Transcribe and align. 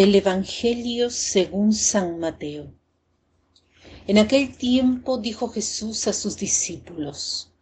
Del 0.00 0.14
Evangelio 0.14 1.10
según 1.10 1.74
San 1.74 2.18
Mateo. 2.18 2.72
En 4.06 4.16
aquel 4.16 4.56
tiempo 4.56 5.18
dijo 5.18 5.48
Jesús 5.48 6.08
a 6.08 6.14
sus 6.14 6.38
discípulos, 6.38 7.52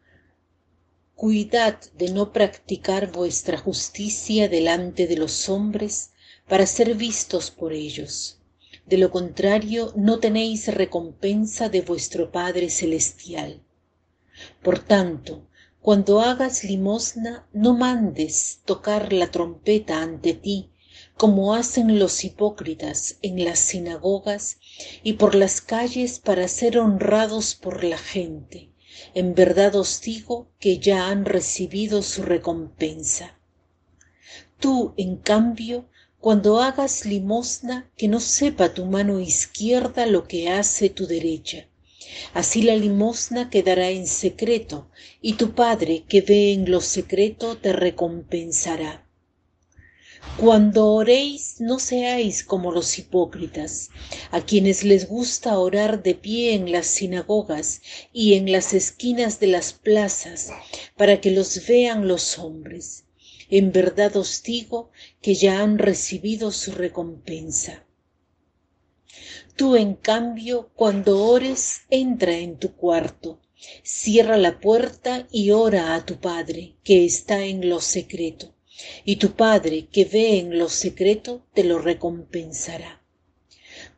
Cuidad 1.17 1.81
de 1.95 2.13
no 2.13 2.33
practicar 2.33 3.11
vuestra 3.11 3.59
justicia 3.59 4.49
delante 4.49 5.09
de 5.09 5.17
los 5.17 5.49
hombres 5.49 6.13
para 6.47 6.65
ser 6.67 6.95
vistos 6.95 7.51
por 7.51 7.73
ellos. 7.73 8.39
De 8.87 8.99
lo 8.99 9.11
contrario, 9.11 9.93
no 9.97 10.21
tenéis 10.21 10.73
recompensa 10.73 11.69
de 11.69 11.81
vuestro 11.81 12.31
Padre 12.31 12.71
Celestial. 12.71 13.65
Por 14.63 14.79
tanto, 14.79 15.49
cuando 15.81 16.21
hagas 16.21 16.63
limosna, 16.63 17.49
no 17.53 17.77
mandes 17.77 18.61
tocar 18.65 19.13
la 19.13 19.29
trompeta 19.33 20.01
ante 20.01 20.35
ti, 20.35 20.71
como 21.19 21.55
hacen 21.55 21.99
los 21.99 22.25
hipócritas 22.25 23.19
en 23.21 23.45
las 23.45 23.59
sinagogas 23.59 24.57
y 25.03 25.15
por 25.15 25.35
las 25.35 25.61
calles 25.61 26.19
para 26.19 26.49
ser 26.49 26.79
honrados 26.79 27.55
por 27.55 27.85
la 27.85 27.99
gente. 27.99 28.71
En 29.15 29.35
verdad 29.35 29.77
os 29.77 30.01
digo 30.01 30.49
que 30.59 30.79
ya 30.79 31.09
han 31.09 31.27
recibido 31.27 32.01
su 32.03 32.23
recompensa. 32.23 33.39
Tú, 34.59 34.95
en 34.97 35.17
cambio, 35.17 35.89
cuando 36.19 36.61
hagas 36.61 37.05
limosna, 37.05 37.91
que 37.97 38.09
no 38.09 38.21
sepa 38.21 38.73
tu 38.73 38.87
mano 38.87 39.21
izquierda 39.21 40.07
lo 40.07 40.27
que 40.27 40.49
hace 40.49 40.89
tu 40.89 41.07
derecha 41.07 41.69
Así 42.33 42.63
la 42.63 42.75
limosna 42.75 43.51
quedará 43.51 43.91
en 43.91 44.07
secreto, 44.07 44.89
y 45.21 45.35
tu 45.35 45.55
Padre 45.55 46.05
que 46.09 46.23
ve 46.23 46.53
en 46.53 46.71
lo 46.71 46.81
secreto 46.81 47.59
te 47.59 47.73
recompensará. 47.73 49.07
Cuando 50.37 50.87
oréis, 50.93 51.61
no 51.61 51.79
seáis 51.79 52.45
como 52.45 52.71
los 52.71 52.99
hipócritas, 52.99 53.91
a 54.31 54.41
quienes 54.41 54.85
les 54.85 55.09
gusta 55.09 55.59
orar 55.59 56.03
de 56.03 56.15
pie 56.15 56.55
en 56.55 56.71
las 56.71 56.87
sinagogas 56.87 57.83
y 58.13 58.35
en 58.35 58.51
las 58.53 58.75
esquinas 58.75 59.41
de 59.41 59.49
las 59.49 59.73
plazas, 59.73 60.51
para 60.97 61.21
que 61.21 61.31
los 61.31 61.67
vean 61.67 62.09
los 62.09 62.39
hombres. 62.39 63.05
En 63.51 63.73
verdad 63.73 64.17
os 64.17 64.43
digo 64.43 64.91
que 65.23 65.35
ya 65.35 65.61
han 65.61 65.79
recibido 65.79 66.53
su 66.53 66.73
recompensa. 66.73 67.85
Tú, 69.57 69.75
en 69.75 69.95
cambio, 69.95 70.71
cuando 70.75 71.25
ores, 71.25 71.81
entra 71.91 72.37
en 72.37 72.59
tu 72.59 72.75
cuarto, 72.77 73.41
cierra 73.83 74.37
la 74.37 74.61
puerta 74.61 75.27
y 75.33 75.51
ora 75.51 75.95
a 75.97 76.07
tu 76.07 76.21
Padre, 76.21 76.77
que 76.85 77.05
está 77.05 77.45
en 77.45 77.69
lo 77.69 77.81
secreto, 77.81 78.55
y 79.05 79.17
tu 79.17 79.33
Padre, 79.33 79.89
que 79.91 80.05
ve 80.05 80.39
en 80.39 80.59
lo 80.59 80.69
secreto, 80.69 81.47
te 81.55 81.65
lo 81.65 81.79
recompensará. 81.79 83.03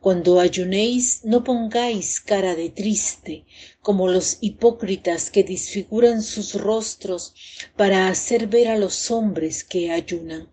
Cuando 0.00 0.40
ayunéis, 0.40 1.20
no 1.24 1.44
pongáis 1.44 2.20
cara 2.20 2.54
de 2.54 2.70
triste, 2.70 3.44
como 3.82 4.08
los 4.08 4.38
hipócritas 4.40 5.30
que 5.30 5.44
disfiguran 5.44 6.22
sus 6.22 6.54
rostros 6.54 7.34
para 7.76 8.08
hacer 8.08 8.46
ver 8.46 8.68
a 8.68 8.78
los 8.78 9.10
hombres 9.10 9.64
que 9.64 9.90
ayunan. 9.90 10.50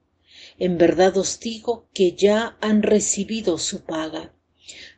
En 0.59 0.77
verdad 0.77 1.17
os 1.17 1.39
digo 1.39 1.87
que 1.93 2.13
ya 2.13 2.57
han 2.61 2.83
recibido 2.83 3.57
su 3.57 3.83
paga. 3.83 4.33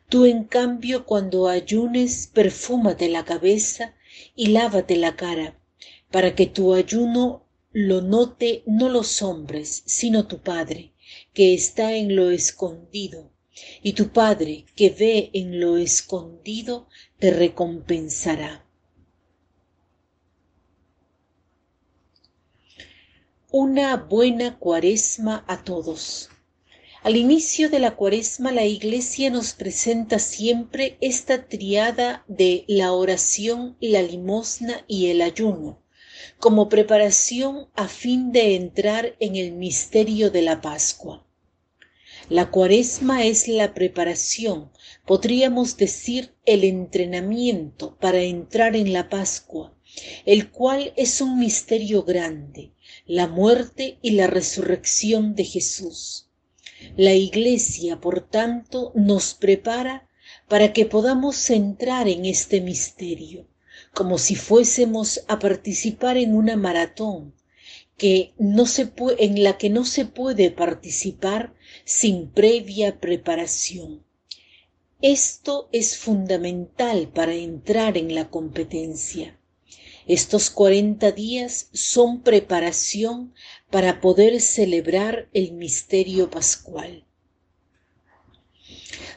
Tú, 0.08 0.26
en 0.26 0.44
cambio, 0.44 1.06
cuando 1.06 1.46
ayunes, 1.46 2.28
perfúmate 2.32 3.08
la 3.08 3.24
cabeza 3.24 3.94
y 4.34 4.48
lávate 4.48 4.96
la 4.96 5.14
cara, 5.14 5.60
para 6.10 6.34
que 6.34 6.46
tu 6.46 6.74
ayuno 6.74 7.46
lo 7.72 8.00
note 8.00 8.64
no 8.66 8.88
los 8.88 9.22
hombres, 9.22 9.84
sino 9.86 10.26
tu 10.26 10.40
Padre, 10.40 10.92
que 11.32 11.54
está 11.54 11.94
en 11.94 12.16
lo 12.16 12.30
escondido, 12.30 13.30
y 13.80 13.92
tu 13.92 14.08
Padre, 14.08 14.66
que 14.74 14.90
ve 14.90 15.30
en 15.34 15.60
lo 15.60 15.76
escondido, 15.76 16.88
te 17.18 17.30
recompensará. 17.30 18.66
Una 23.52 23.96
buena 23.96 24.58
cuaresma 24.58 25.44
a 25.46 25.62
todos. 25.62 26.28
Al 27.02 27.16
inicio 27.16 27.70
de 27.70 27.78
la 27.78 27.96
cuaresma 27.96 28.52
la 28.52 28.64
Iglesia 28.64 29.30
nos 29.30 29.54
presenta 29.54 30.18
siempre 30.18 30.98
esta 31.00 31.46
triada 31.46 32.24
de 32.26 32.64
la 32.66 32.92
oración, 32.92 33.76
la 33.80 34.02
limosna 34.02 34.84
y 34.86 35.06
el 35.06 35.22
ayuno, 35.22 35.82
como 36.38 36.68
preparación 36.68 37.68
a 37.74 37.88
fin 37.88 38.32
de 38.32 38.54
entrar 38.56 39.16
en 39.20 39.36
el 39.36 39.52
misterio 39.52 40.30
de 40.30 40.42
la 40.42 40.60
Pascua. 40.60 41.26
La 42.28 42.50
cuaresma 42.50 43.24
es 43.24 43.48
la 43.48 43.74
preparación, 43.74 44.70
podríamos 45.06 45.76
decir 45.76 46.34
el 46.44 46.64
entrenamiento 46.64 47.96
para 47.98 48.20
entrar 48.22 48.76
en 48.76 48.92
la 48.92 49.08
Pascua, 49.08 49.74
el 50.26 50.50
cual 50.50 50.92
es 50.96 51.20
un 51.20 51.38
misterio 51.38 52.04
grande, 52.04 52.72
la 53.06 53.26
muerte 53.26 53.98
y 54.02 54.12
la 54.12 54.26
resurrección 54.26 55.34
de 55.34 55.44
Jesús 55.44 56.30
la 56.96 57.12
Iglesia, 57.14 58.00
por 58.00 58.20
tanto, 58.22 58.92
nos 58.94 59.34
prepara 59.34 60.08
para 60.48 60.72
que 60.72 60.86
podamos 60.86 61.50
entrar 61.50 62.08
en 62.08 62.24
este 62.24 62.60
misterio, 62.60 63.46
como 63.92 64.18
si 64.18 64.36
fuésemos 64.36 65.24
a 65.28 65.38
participar 65.38 66.16
en 66.16 66.36
una 66.36 66.56
maratón 66.56 67.34
que 67.96 68.32
no 68.38 68.66
se 68.66 68.90
en 69.18 69.42
la 69.42 69.58
que 69.58 69.68
no 69.68 69.84
se 69.84 70.06
puede 70.06 70.50
participar 70.50 71.54
sin 71.84 72.30
previa 72.30 72.98
preparación. 72.98 74.02
Esto 75.02 75.68
es 75.72 75.98
fundamental 75.98 77.08
para 77.08 77.34
entrar 77.34 77.96
en 77.98 78.14
la 78.14 78.30
competencia. 78.30 79.38
Estos 80.06 80.50
cuarenta 80.50 81.12
días 81.12 81.68
son 81.72 82.22
preparación 82.22 83.34
para 83.70 84.00
poder 84.00 84.40
celebrar 84.40 85.28
el 85.32 85.52
misterio 85.52 86.30
pascual. 86.30 87.06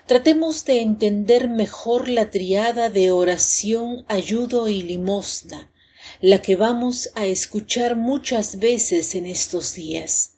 Tratemos 0.05 0.65
de 0.65 0.81
entender 0.81 1.47
mejor 1.47 2.09
la 2.09 2.29
triada 2.29 2.89
de 2.89 3.11
oración, 3.11 4.03
ayudo 4.09 4.67
y 4.67 4.83
limosna, 4.83 5.71
la 6.19 6.41
que 6.41 6.57
vamos 6.57 7.09
a 7.15 7.25
escuchar 7.25 7.95
muchas 7.95 8.59
veces 8.59 9.15
en 9.15 9.25
estos 9.25 9.75
días. 9.75 10.33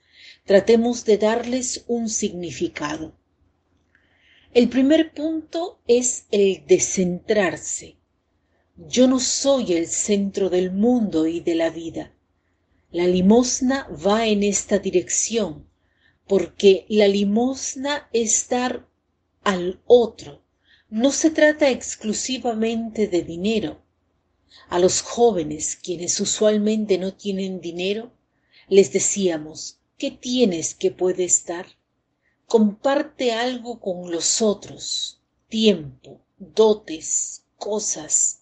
Tratemos 0.46 1.04
de 1.04 1.18
darles 1.18 1.84
un 1.88 2.10
significado. 2.10 3.16
El 4.54 4.70
primer 4.70 5.12
punto 5.14 5.80
es 5.88 6.28
el 6.30 6.64
descentrarse. 6.68 7.98
Yo 8.78 9.08
no 9.08 9.20
soy 9.20 9.74
el 9.74 9.88
centro 9.88 10.52
del 10.52 10.72
mundo 10.72 11.26
y 11.26 11.40
de 11.40 11.56
la 11.56 11.72
vida. 11.72 12.14
La 12.92 13.08
limosna 13.08 13.88
va 14.06 14.28
en 14.28 14.44
esta 14.44 14.78
dirección, 14.78 15.68
porque 16.28 16.86
la 16.88 17.08
limosna 17.08 18.08
es 18.14 18.48
dar 18.48 18.88
al 19.46 19.82
otro. 19.86 20.44
No 20.90 21.12
se 21.12 21.30
trata 21.30 21.70
exclusivamente 21.70 23.08
de 23.08 23.22
dinero. 23.22 23.82
A 24.68 24.80
los 24.80 25.02
jóvenes, 25.02 25.78
quienes 25.78 26.20
usualmente 26.20 26.98
no 26.98 27.14
tienen 27.14 27.62
dinero, 27.62 28.12
les 28.68 28.92
decíamos, 28.92 29.80
¿qué 29.98 30.12
tienes 30.12 30.76
que 30.76 30.92
puedes 30.92 31.46
dar? 31.46 31.68
Comparte 32.46 33.32
algo 33.32 33.80
con 33.80 34.12
los 34.12 34.42
otros, 34.42 35.22
tiempo, 35.48 36.20
dotes, 36.38 37.46
cosas, 37.56 38.42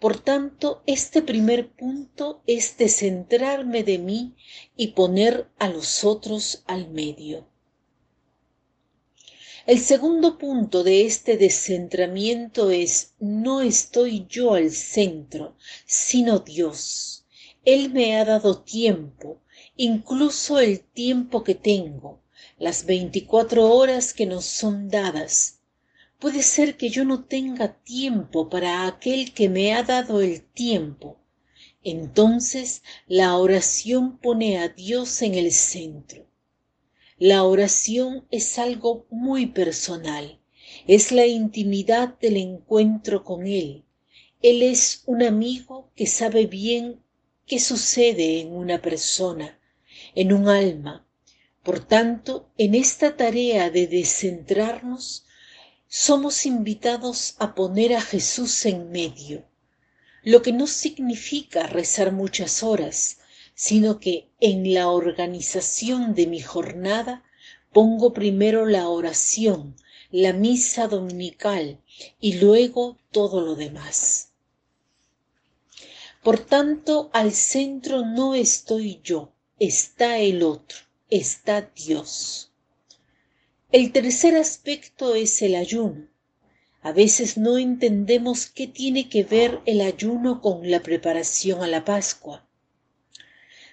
por 0.00 0.20
tanto, 0.20 0.82
este 0.86 1.22
primer 1.22 1.72
punto 1.72 2.42
es 2.46 2.78
descentrarme 2.78 3.82
de 3.82 3.98
mí 3.98 4.34
y 4.76 4.88
poner 4.88 5.50
a 5.58 5.68
los 5.68 6.04
otros 6.04 6.62
al 6.66 6.88
medio. 6.90 7.48
El 9.68 9.80
segundo 9.80 10.38
punto 10.38 10.82
de 10.82 11.04
este 11.04 11.36
descentramiento 11.36 12.70
es 12.70 13.12
no 13.20 13.60
estoy 13.60 14.24
yo 14.26 14.54
al 14.54 14.70
centro, 14.70 15.58
sino 15.84 16.38
Dios. 16.38 17.26
Él 17.66 17.90
me 17.92 18.16
ha 18.16 18.24
dado 18.24 18.62
tiempo, 18.62 19.42
incluso 19.76 20.58
el 20.58 20.80
tiempo 20.80 21.44
que 21.44 21.54
tengo, 21.54 22.22
las 22.58 22.86
veinticuatro 22.86 23.70
horas 23.70 24.14
que 24.14 24.24
nos 24.24 24.46
son 24.46 24.88
dadas, 24.88 25.60
Puede 26.18 26.42
ser 26.42 26.78
que 26.78 26.88
yo 26.88 27.04
no 27.04 27.26
tenga 27.26 27.74
tiempo 27.74 28.48
para 28.48 28.86
aquel 28.86 29.34
que 29.34 29.50
me 29.50 29.74
ha 29.74 29.82
dado 29.82 30.22
el 30.22 30.42
tiempo. 30.42 31.20
Entonces 31.84 32.82
la 33.06 33.36
oración 33.36 34.16
pone 34.16 34.56
a 34.56 34.68
Dios 34.68 35.20
en 35.20 35.34
el 35.34 35.52
centro. 35.52 36.27
La 37.20 37.42
oración 37.42 38.28
es 38.30 38.60
algo 38.60 39.04
muy 39.10 39.46
personal, 39.46 40.38
es 40.86 41.10
la 41.10 41.26
intimidad 41.26 42.16
del 42.20 42.36
encuentro 42.36 43.24
con 43.24 43.48
Él. 43.48 43.84
Él 44.40 44.62
es 44.62 45.02
un 45.04 45.24
amigo 45.24 45.90
que 45.96 46.06
sabe 46.06 46.46
bien 46.46 47.02
qué 47.44 47.58
sucede 47.58 48.38
en 48.38 48.52
una 48.52 48.80
persona, 48.80 49.58
en 50.14 50.32
un 50.32 50.48
alma, 50.48 51.08
Por 51.64 51.84
tanto, 51.84 52.52
en 52.56 52.76
esta 52.76 53.16
tarea 53.16 53.68
de 53.68 53.88
descentrarnos, 53.88 55.26
somos 55.88 56.46
invitados 56.46 57.34
a 57.38 57.56
poner 57.56 57.94
a 57.94 58.00
Jesús 58.00 58.64
en 58.64 58.92
medio, 58.92 59.44
lo 60.22 60.40
que 60.40 60.52
no 60.52 60.68
significa 60.68 61.66
rezar 61.66 62.12
muchas 62.12 62.62
horas, 62.62 63.18
sino 63.60 63.98
que 63.98 64.30
en 64.38 64.72
la 64.72 64.88
organización 64.88 66.14
de 66.14 66.28
mi 66.28 66.40
jornada 66.40 67.24
pongo 67.72 68.12
primero 68.12 68.66
la 68.66 68.88
oración, 68.88 69.74
la 70.12 70.32
misa 70.32 70.86
dominical 70.86 71.82
y 72.20 72.34
luego 72.34 72.98
todo 73.10 73.40
lo 73.40 73.56
demás. 73.56 74.30
Por 76.22 76.38
tanto, 76.38 77.10
al 77.12 77.32
centro 77.32 78.06
no 78.06 78.36
estoy 78.36 79.00
yo, 79.02 79.32
está 79.58 80.18
el 80.18 80.44
otro, 80.44 80.78
está 81.10 81.62
Dios. 81.62 82.52
El 83.72 83.90
tercer 83.90 84.36
aspecto 84.36 85.16
es 85.16 85.42
el 85.42 85.56
ayuno. 85.56 86.06
A 86.80 86.92
veces 86.92 87.36
no 87.36 87.58
entendemos 87.58 88.46
qué 88.46 88.68
tiene 88.68 89.08
que 89.08 89.24
ver 89.24 89.60
el 89.66 89.80
ayuno 89.80 90.40
con 90.40 90.70
la 90.70 90.80
preparación 90.80 91.60
a 91.64 91.66
la 91.66 91.84
Pascua. 91.84 92.47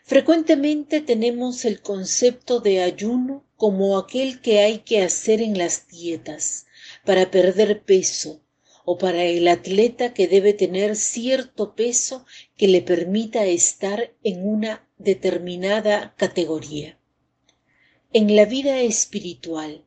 Frecuentemente 0.07 1.01
tenemos 1.01 1.65
el 1.65 1.81
concepto 1.81 2.59
de 2.59 2.83
ayuno 2.83 3.43
como 3.57 3.97
aquel 3.97 4.39
que 4.39 4.59
hay 4.59 4.77
que 4.77 5.01
hacer 5.01 5.41
en 5.41 5.57
las 5.57 5.87
dietas 5.87 6.67
para 7.03 7.31
perder 7.31 7.81
peso 7.81 8.39
o 8.85 8.99
para 8.99 9.23
el 9.23 9.47
atleta 9.47 10.13
que 10.13 10.27
debe 10.27 10.53
tener 10.53 10.95
cierto 10.95 11.73
peso 11.73 12.23
que 12.55 12.67
le 12.67 12.83
permita 12.83 13.45
estar 13.45 14.13
en 14.23 14.47
una 14.47 14.87
determinada 14.99 16.13
categoría. 16.17 16.99
En 18.13 18.35
la 18.35 18.45
vida 18.45 18.81
espiritual, 18.81 19.83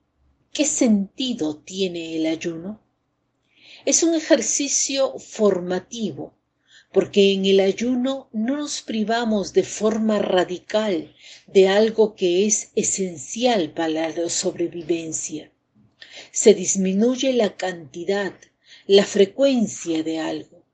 ¿qué 0.52 0.64
sentido 0.64 1.58
tiene 1.58 2.16
el 2.16 2.26
ayuno? 2.26 2.80
Es 3.84 4.02
un 4.02 4.16
ejercicio 4.16 5.16
formativo 5.20 6.34
porque 6.92 7.32
en 7.32 7.44
el 7.44 7.60
ayuno 7.60 8.28
no 8.32 8.56
nos 8.56 8.82
privamos 8.82 9.52
de 9.52 9.62
forma 9.62 10.18
radical 10.18 11.14
de 11.46 11.68
algo 11.68 12.14
que 12.14 12.46
es 12.46 12.70
esencial 12.74 13.70
para 13.72 14.08
la 14.08 14.28
sobrevivencia. 14.30 15.52
Se 16.32 16.54
disminuye 16.54 17.32
la 17.32 17.56
cantidad, 17.56 18.32
la 18.86 19.04
frecuencia 19.04 20.02
de 20.02 20.18
algo. 20.18 20.64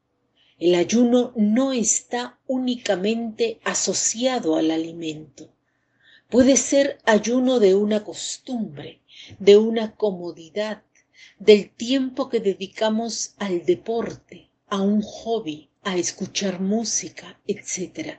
El 0.59 0.77
ayuno 0.77 1.33
no 1.37 1.73
está 1.73 2.39
únicamente 2.47 3.59
asociado 3.65 4.57
al 4.57 4.71
alimento. 4.71 5.53
Puede 6.31 6.57
ser 6.57 6.99
ayuno 7.05 7.59
de 7.59 7.75
una 7.75 8.05
costumbre, 8.05 9.01
de 9.39 9.57
una 9.57 9.95
comodidad, 9.97 10.83
del 11.39 11.71
tiempo 11.71 12.29
que 12.29 12.41
dedicamos 12.41 13.35
al 13.39 13.67
deporte, 13.67 14.51
a 14.69 14.81
un 14.81 15.03
hobby, 15.03 15.69
a 15.85 15.97
escuchar 15.97 16.61
música, 16.61 17.41
etc. 17.47 18.19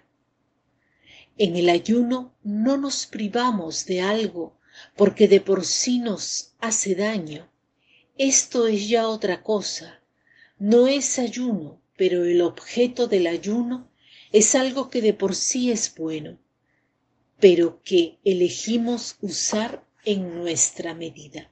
En 1.37 1.55
el 1.55 1.69
ayuno 1.69 2.33
no 2.43 2.77
nos 2.77 3.05
privamos 3.05 3.85
de 3.85 4.01
algo 4.01 4.57
porque 4.95 5.27
de 5.27 5.41
por 5.41 5.65
sí 5.65 5.99
nos 5.99 6.53
hace 6.59 6.95
daño. 6.95 7.49
Esto 8.17 8.67
es 8.67 8.87
ya 8.87 9.07
otra 9.07 9.43
cosa. 9.43 10.01
No 10.57 10.87
es 10.87 11.19
ayuno, 11.19 11.81
pero 11.97 12.23
el 12.23 12.41
objeto 12.41 13.07
del 13.07 13.27
ayuno 13.27 13.89
es 14.31 14.55
algo 14.55 14.89
que 14.89 15.01
de 15.01 15.13
por 15.13 15.35
sí 15.35 15.71
es 15.71 15.93
bueno, 15.95 16.37
pero 17.39 17.81
que 17.83 18.19
elegimos 18.23 19.17
usar 19.21 19.85
en 20.03 20.35
nuestra 20.35 20.93
medida. 20.93 21.51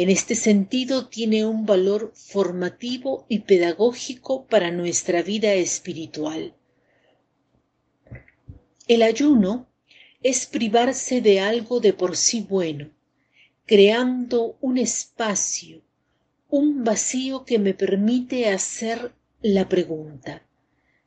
En 0.00 0.10
este 0.10 0.36
sentido 0.36 1.08
tiene 1.08 1.44
un 1.44 1.66
valor 1.66 2.12
formativo 2.14 3.26
y 3.28 3.40
pedagógico 3.40 4.46
para 4.46 4.70
nuestra 4.70 5.22
vida 5.22 5.54
espiritual. 5.54 6.54
El 8.86 9.02
ayuno 9.02 9.66
es 10.22 10.46
privarse 10.46 11.20
de 11.20 11.40
algo 11.40 11.80
de 11.80 11.94
por 11.94 12.16
sí 12.16 12.46
bueno, 12.48 12.92
creando 13.66 14.56
un 14.60 14.78
espacio, 14.78 15.82
un 16.48 16.84
vacío 16.84 17.44
que 17.44 17.58
me 17.58 17.74
permite 17.74 18.50
hacer 18.50 19.10
la 19.42 19.68
pregunta, 19.68 20.46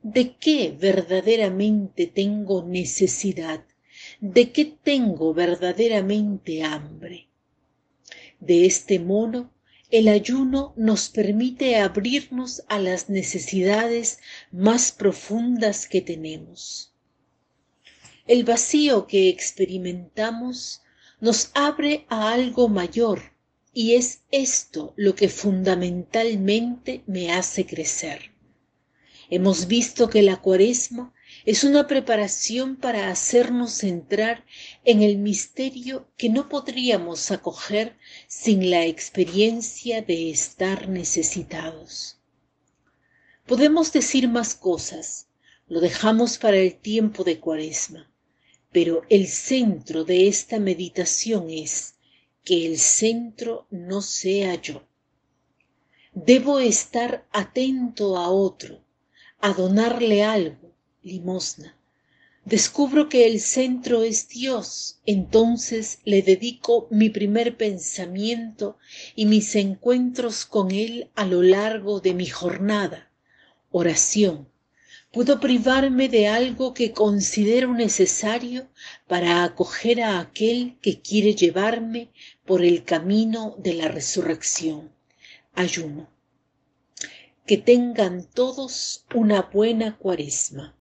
¿de 0.03 0.35
qué 0.35 0.75
verdaderamente 0.77 2.07
tengo 2.07 2.61
necesidad? 2.63 3.63
¿De 4.19 4.51
qué 4.51 4.65
tengo 4.65 5.33
verdaderamente 5.33 6.63
hambre? 6.63 7.30
De 8.41 8.65
este 8.65 8.97
modo, 8.97 9.51
el 9.91 10.07
ayuno 10.07 10.73
nos 10.75 11.09
permite 11.09 11.75
abrirnos 11.75 12.63
a 12.69 12.79
las 12.79 13.07
necesidades 13.07 14.19
más 14.51 14.91
profundas 14.91 15.87
que 15.87 16.01
tenemos. 16.01 16.91
El 18.25 18.43
vacío 18.43 19.05
que 19.05 19.29
experimentamos 19.29 20.81
nos 21.19 21.51
abre 21.53 22.05
a 22.09 22.33
algo 22.33 22.67
mayor 22.67 23.21
y 23.73 23.93
es 23.93 24.21
esto 24.31 24.93
lo 24.95 25.13
que 25.13 25.29
fundamentalmente 25.29 27.03
me 27.05 27.31
hace 27.31 27.67
crecer. 27.67 28.31
Hemos 29.29 29.67
visto 29.67 30.09
que 30.09 30.23
la 30.23 30.41
cuaresma 30.41 31.13
es 31.45 31.63
una 31.63 31.87
preparación 31.87 32.75
para 32.75 33.09
hacernos 33.09 33.83
entrar 33.83 34.45
en 34.83 35.01
el 35.01 35.17
misterio 35.17 36.07
que 36.17 36.29
no 36.29 36.49
podríamos 36.49 37.31
acoger 37.31 37.97
sin 38.27 38.69
la 38.69 38.85
experiencia 38.85 40.01
de 40.01 40.29
estar 40.29 40.87
necesitados. 40.87 42.19
Podemos 43.47 43.91
decir 43.91 44.29
más 44.29 44.53
cosas, 44.53 45.27
lo 45.67 45.79
dejamos 45.79 46.37
para 46.37 46.57
el 46.57 46.75
tiempo 46.75 47.23
de 47.23 47.39
cuaresma, 47.39 48.11
pero 48.71 49.01
el 49.09 49.27
centro 49.27 50.03
de 50.03 50.27
esta 50.27 50.59
meditación 50.59 51.49
es 51.49 51.95
que 52.43 52.67
el 52.67 52.77
centro 52.77 53.67
no 53.69 54.01
sea 54.01 54.55
yo. 54.61 54.83
Debo 56.13 56.59
estar 56.59 57.25
atento 57.31 58.17
a 58.17 58.29
otro, 58.29 58.83
a 59.39 59.53
donarle 59.53 60.23
algo, 60.23 60.70
limosna. 61.03 61.75
Descubro 62.45 63.07
que 63.07 63.27
el 63.27 63.39
centro 63.39 64.01
es 64.01 64.27
Dios, 64.27 64.99
entonces 65.05 65.99
le 66.05 66.23
dedico 66.23 66.87
mi 66.89 67.11
primer 67.11 67.55
pensamiento 67.55 68.79
y 69.15 69.27
mis 69.27 69.55
encuentros 69.55 70.45
con 70.45 70.71
Él 70.71 71.11
a 71.13 71.25
lo 71.25 71.43
largo 71.43 71.99
de 71.99 72.15
mi 72.15 72.25
jornada. 72.25 73.11
Oración. 73.69 74.49
Puedo 75.11 75.39
privarme 75.39 76.09
de 76.09 76.29
algo 76.29 76.73
que 76.73 76.93
considero 76.93 77.75
necesario 77.75 78.69
para 79.07 79.43
acoger 79.43 80.01
a 80.01 80.19
aquel 80.19 80.79
que 80.81 80.99
quiere 80.99 81.35
llevarme 81.35 82.09
por 82.43 82.63
el 82.63 82.83
camino 82.83 83.55
de 83.59 83.75
la 83.75 83.87
resurrección. 83.87 84.91
Ayuno. 85.53 86.09
Que 87.45 87.57
tengan 87.57 88.23
todos 88.23 89.05
una 89.13 89.43
buena 89.43 89.97
cuaresma. 89.97 90.75